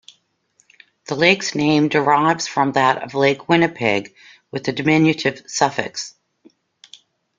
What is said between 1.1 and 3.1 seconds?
lake's name derives from that